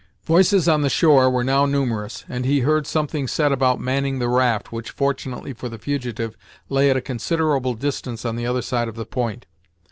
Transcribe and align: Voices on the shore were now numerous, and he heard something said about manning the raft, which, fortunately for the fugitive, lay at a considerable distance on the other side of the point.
Voices 0.25 0.67
on 0.67 0.81
the 0.81 0.89
shore 0.89 1.29
were 1.29 1.43
now 1.43 1.67
numerous, 1.67 2.25
and 2.27 2.43
he 2.43 2.61
heard 2.61 2.87
something 2.87 3.27
said 3.27 3.51
about 3.51 3.79
manning 3.79 4.17
the 4.17 4.27
raft, 4.27 4.71
which, 4.71 4.89
fortunately 4.89 5.53
for 5.53 5.69
the 5.69 5.77
fugitive, 5.77 6.35
lay 6.69 6.89
at 6.89 6.97
a 6.97 7.01
considerable 7.01 7.75
distance 7.75 8.25
on 8.25 8.35
the 8.35 8.47
other 8.47 8.63
side 8.63 8.87
of 8.87 8.95
the 8.95 9.05
point. 9.05 9.45